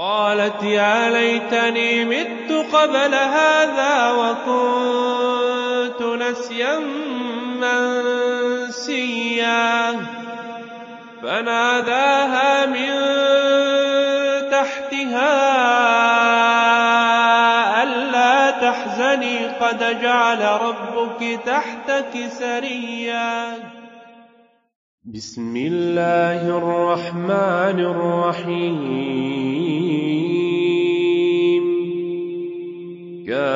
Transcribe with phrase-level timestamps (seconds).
[0.00, 6.78] قالت يا ليتني مت قبل هذا وكنت نسيا
[8.68, 9.92] منسيا.
[11.22, 12.90] فناداها من
[14.50, 15.36] تحتها
[17.82, 23.52] ألا تحزني قد جعل ربك تحتك سريا.
[25.14, 29.39] بسم الله الرحمن الرحيم.
[33.30, 33.46] كافها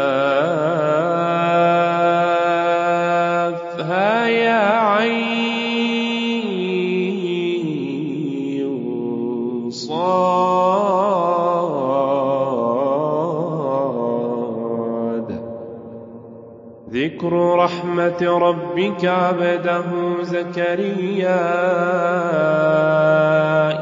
[4.26, 4.62] يا
[4.94, 5.30] عين
[9.70, 9.94] صاد.
[16.90, 19.84] ذكر رحمة ربك عبده
[20.22, 21.42] زكريا.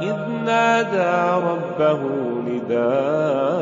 [0.03, 1.15] إذ نادى
[1.47, 2.01] ربه
[2.49, 3.62] نداء.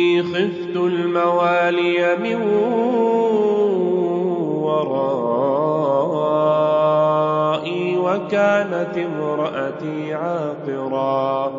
[0.00, 2.42] وإني خفت الموالي من
[4.62, 5.58] ورائي
[7.98, 11.52] وكانت امرأتي عاقرا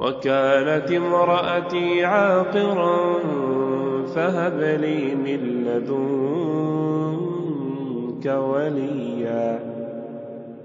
[0.00, 3.18] وكانت امرأتي عاقرا
[4.14, 5.96] فهب لي من لدنك
[8.26, 9.77] وليا.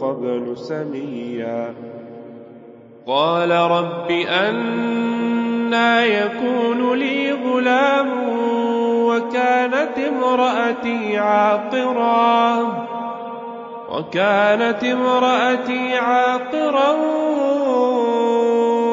[0.00, 1.74] قبل سميا.
[3.06, 8.08] قال رب أنا يكون لي غلام
[9.06, 12.58] وكانت امرأتي عاقرا.
[13.92, 16.90] وكانت امرأتي عاقرا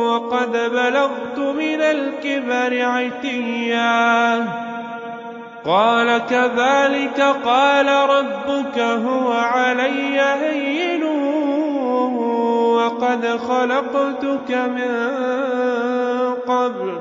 [0.07, 4.45] وقد بلغت من الكبر عتيا.
[5.65, 10.94] قال كذلك قال ربك هو علي هين.
[12.95, 14.91] وقد خلقتك من
[16.47, 16.99] قبل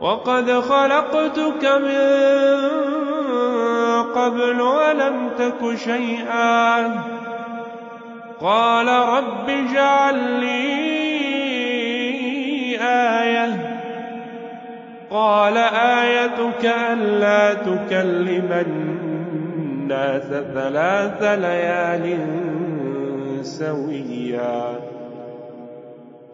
[0.00, 1.98] وقد خلقتك من
[4.14, 7.00] قبل ولم تك شيئا
[8.40, 10.78] قال رب اجعل لي
[12.80, 13.78] آية
[15.10, 22.18] قال آيتك ألا تكلم الناس ثلاث ليال
[23.58, 24.80] سويا.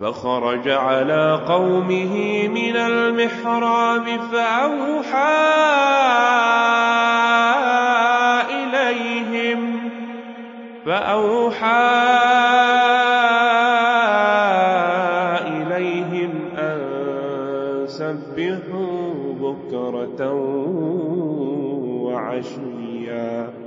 [0.00, 5.44] فخرج على قومه من المحراب فأوحى
[8.50, 9.90] إليهم.
[10.86, 11.94] فأوحى
[15.46, 16.80] إليهم أن
[17.86, 20.32] سبحوا بكرة
[22.04, 23.64] وعشيا.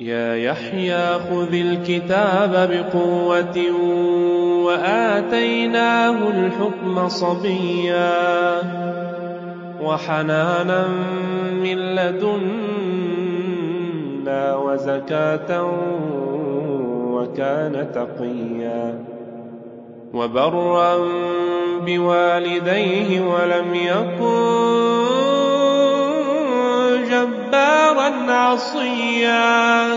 [0.00, 3.58] يا يحيى خذ الكتاب بقوة
[4.64, 8.14] وآتيناه الحكم صبيا
[9.82, 10.88] وحنانا
[11.52, 12.44] من لدنا
[14.56, 15.72] وزكاة
[17.10, 19.04] وكان تقيا
[20.14, 20.96] وبرا
[21.86, 24.93] بوالديه ولم يكن
[27.14, 29.88] جبارا عصيا.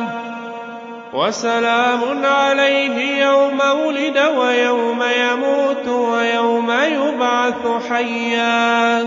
[1.14, 9.06] وسلام عليه يوم ولد ويوم يموت ويوم يبعث حيا.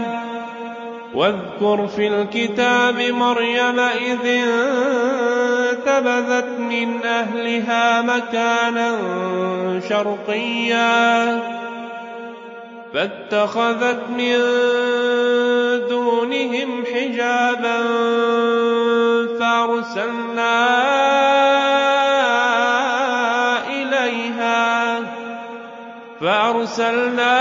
[1.15, 4.27] واذكر في الكتاب مريم إذ
[5.87, 8.97] انتبذت من أهلها مكانا
[9.89, 11.41] شرقيا.
[12.95, 14.41] فاتخذت من
[17.01, 17.81] حجابا
[19.41, 20.57] فأرسلنا
[23.69, 25.01] إليها
[26.21, 27.37] فأرسلنا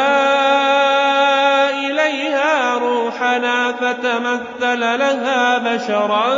[1.69, 6.29] إليها روحنا فتمثل لها بشرا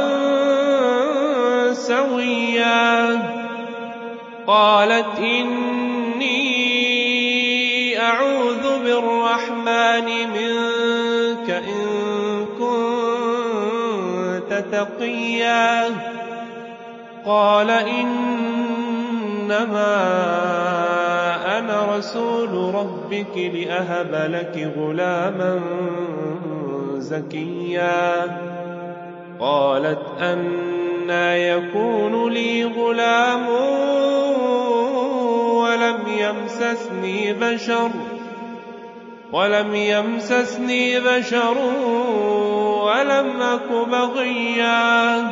[1.73, 3.19] سويا.
[4.47, 6.41] قالت إني
[7.99, 10.80] أعوذ بالرحمن منك
[14.81, 15.89] تقيا
[17.25, 18.37] قال إنما
[21.59, 25.59] أنا رسول ربك لأهب لك غلاما
[26.97, 28.37] زكيا
[29.39, 33.47] قالت أنا يكون لي غلام
[35.55, 37.89] ولم يمسسني بشر
[39.31, 41.55] ولم يمسسني بشر
[43.01, 45.31] ولم أك بغيا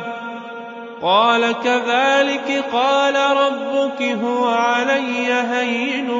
[1.02, 6.10] قال كذلك قال ربك هو علي هين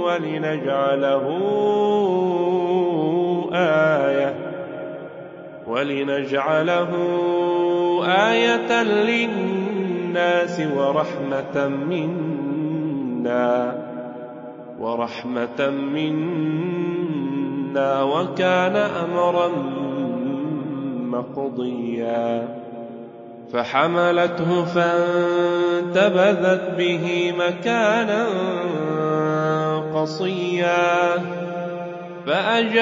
[0.00, 1.26] ولنجعله
[3.52, 4.34] آية
[5.66, 6.90] ولنجعله
[8.06, 13.50] آية للناس ورحمة منا
[14.80, 16.50] ورحمة منا
[17.78, 19.48] وكان أمرا
[21.10, 22.48] مقضيا.
[23.52, 28.26] فحملته فانتبذت به مكانا
[29.94, 31.14] قصيا.
[32.26, 32.80] فأجاءها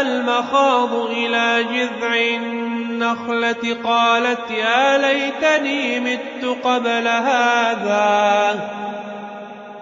[0.00, 8.87] المخاض إلى جذع النخلة قالت يا ليتني مت قبل هذا.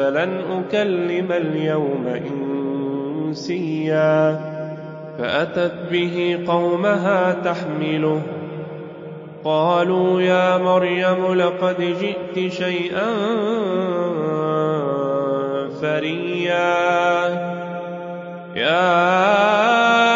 [0.00, 2.06] فلن أكلم اليوم
[3.26, 4.40] إنسيا
[5.18, 8.22] فأتت به قومها تحمله
[9.44, 13.10] قالوا يا مريم لقد جئت شيئا
[15.80, 16.78] فريا
[18.56, 20.09] يا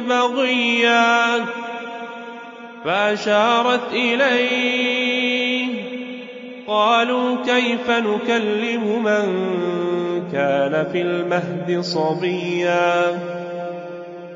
[0.00, 1.44] بغيا
[2.84, 5.84] فأشارت إليه.
[6.66, 9.26] قالوا كيف نكلم من
[10.32, 13.20] كان في المهد صبيا؟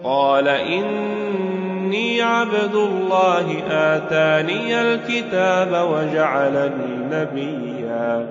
[0.05, 8.26] قال إني عبد الله آتاني الكتاب وجعلني نبيا.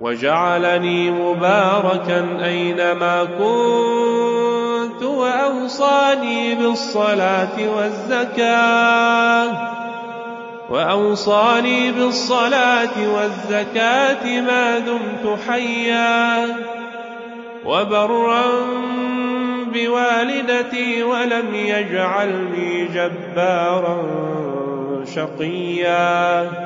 [0.00, 4.05] وجعلني مباركا أينما كنت.
[5.02, 9.48] وأوصاني بالصلاة والزكاة.
[10.70, 16.46] وأوصاني بالصلاة والزكاة ما دمت حيا.
[17.64, 18.44] وبرا
[19.74, 24.02] بوالدتي ولم يجعلني جبارا
[25.14, 26.65] شقيا.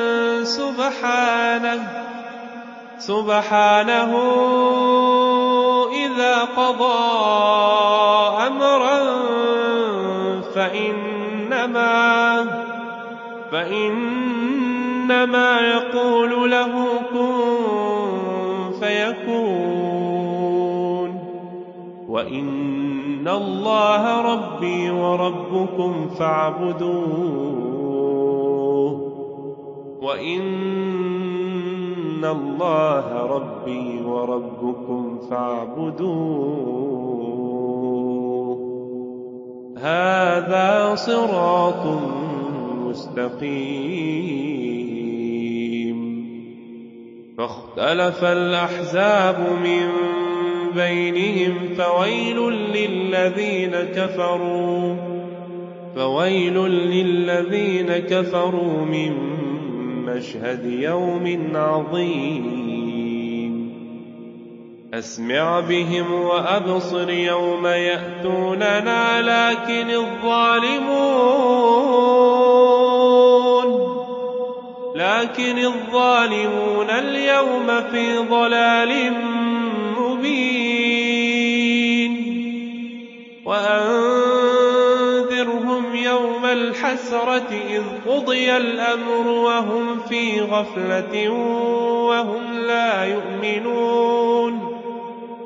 [0.81, 1.81] سبحانه
[2.97, 4.11] سبحانه
[5.93, 7.01] إذا قضى
[8.47, 8.99] أمرا
[10.55, 12.45] فإنما
[13.51, 16.73] فإنما يقول له
[17.13, 17.31] كن
[18.79, 20.01] فيكون.
[22.07, 22.71] وإن
[23.21, 27.70] إن الله ربي وربكم فاعبدوه
[30.01, 30.41] وإن
[32.25, 36.11] الله ربي وربكم فاعبدوه.
[39.77, 41.85] هذا صراط
[42.85, 43.91] مستقيم.
[47.37, 49.87] فاختلف الأحزاب من
[50.75, 54.95] بينهم فويل للذين كفروا.
[55.95, 59.30] فويل للذين كفروا من
[60.15, 62.61] مشهد يوم عظيم.
[64.93, 71.31] أسمع بهم وأبصر يوم يأتوننا لكن الظالمون
[74.95, 79.11] لكن الظالمون اليوم في ضلال
[83.45, 84.00] وأنذرهم
[86.81, 91.29] يوم الحسرة إذ قضي الأمر وهم في غفلة
[92.09, 94.59] وهم لا يؤمنون.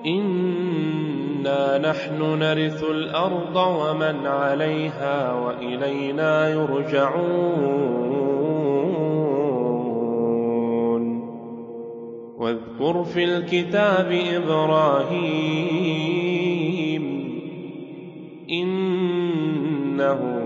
[0.05, 7.95] إنا نحن نرث الأرض ومن عليها وإلينا يرجعون.
[12.37, 15.65] واذكر في الكتاب إبراهيم
[18.51, 20.44] إنه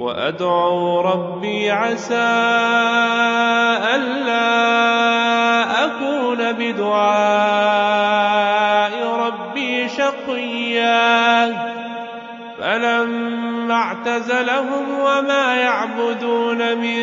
[0.00, 2.14] وأدعو ربي عسى
[3.94, 4.40] ألا
[5.84, 7.70] أكون بدعاء
[9.26, 11.70] ربي شقيا.
[12.60, 17.02] فلما اعتزلهم وما يعبدون من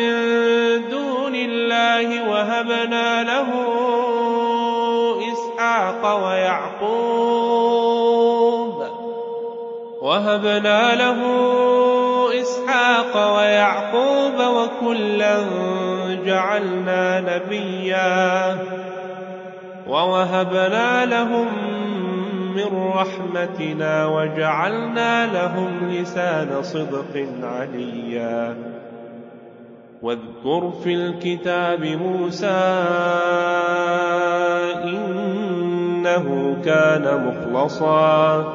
[0.90, 3.48] دون الله وهبنا له
[5.32, 7.58] إسحاق ويعقوب
[10.02, 11.18] وهبنا له
[12.32, 15.36] إسحاق ويعقوب وكلا
[16.24, 18.58] جعلنا نبيا
[19.88, 21.46] ووهبنا لهم
[22.54, 28.56] من رحمتنا وجعلنا لهم لسان صدق عليا.
[30.02, 32.84] واذكر في الكتاب موسى
[34.84, 38.54] إنه كان مخلصا.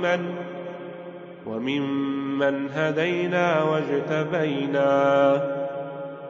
[0.00, 0.20] وممن
[1.46, 5.32] وممن هدينا واجتبينا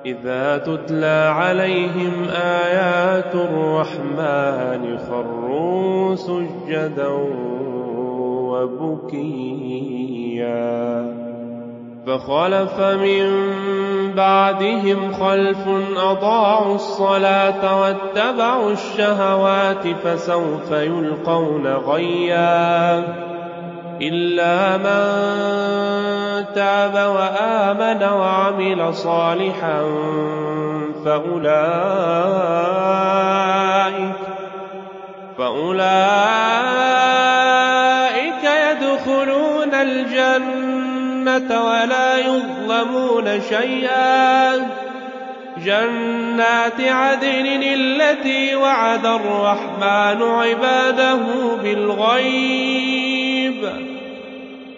[0.07, 7.09] إذا تتلى عليهم آيات الرحمن خروا سجدا
[8.51, 9.61] وبكيا
[12.07, 13.27] فخلف من
[14.17, 23.30] بعدهم خلف أضاعوا الصلاة واتبعوا الشهوات فسوف يلقون غيا
[24.03, 25.05] إلا من
[26.55, 29.83] تاب وآمن وعمل صالحا
[31.05, 32.31] فأولئك
[35.39, 36.11] فأولئك
[38.45, 44.57] يدخلون الجنة ولا يظلمون شيئا.
[45.65, 51.19] جنات عدن التي وعد الرحمن عباده
[51.63, 52.90] بالغيب.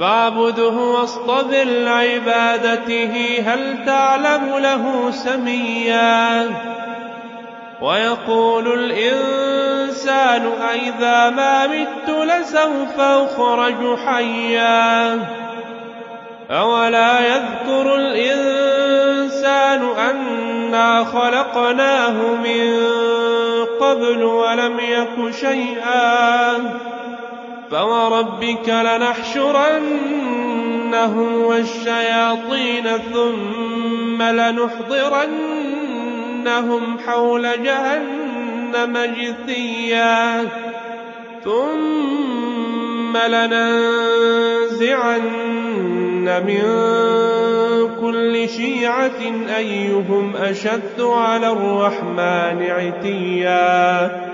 [0.00, 6.50] فاعبده واصطبر لعبادته هل تعلم له سميا؟
[7.82, 15.18] ويقول الإنسان أئذا ما مت لسوف أخرج حيا.
[16.50, 22.12] أولا يذكر الإنسان أنا خلقناه
[22.44, 22.84] من
[23.80, 26.54] قبل ولم يك شيئا.
[27.74, 29.44] فوربك لنحشرنهم
[31.44, 35.38] والشياطين ثم لنحضرنهم
[37.06, 40.48] حول جهنم جثيا
[41.44, 45.22] ثم لننزعن
[46.46, 46.62] من
[48.00, 49.20] كل شيعة
[49.56, 54.33] أيهم أشد على الرحمن عتيا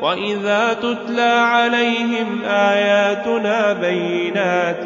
[0.00, 4.84] وإذا تتلى عليهم آياتنا بينات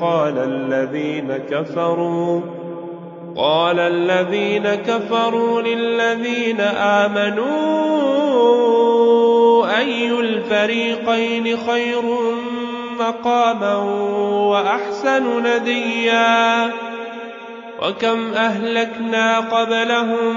[0.00, 2.40] قال الذين كفروا
[3.36, 7.76] قال الذين كفروا للذين آمنوا
[9.78, 12.02] أي الفريقين خير
[13.00, 13.76] مقاما
[14.50, 16.70] وأحسن نديا
[17.82, 20.36] وكم أهلكنا قبلهم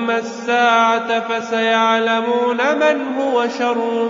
[0.17, 4.09] الساعة فسيعلمون من هو شر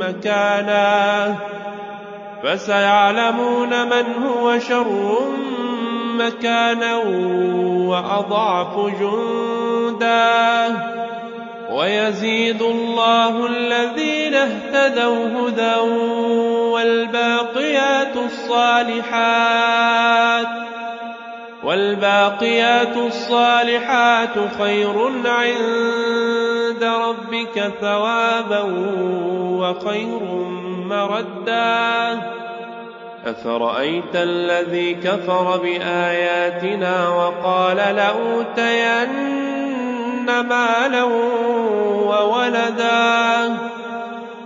[0.00, 1.34] مكانا.
[2.42, 5.18] فسيعلمون من هو شر
[6.18, 6.96] مكانا
[7.86, 10.76] وأضعف جندا.
[11.70, 15.76] ويزيد الله الذين اهتدوا هدى
[16.70, 19.84] والباقيات الصالحات.
[21.64, 28.62] والباقيات الصالحات خير عند ربك ثوابا
[29.40, 30.22] وخير
[30.88, 32.20] مردا.
[33.26, 39.12] أفرأيت الذي كفر بآياتنا وقال لأوتين
[40.26, 41.02] مالا
[42.04, 43.56] وولدا؟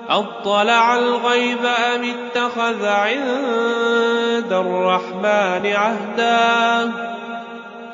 [0.08, 7.07] أطلع الغيب أم اتخذ عند الرحمن عهدا؟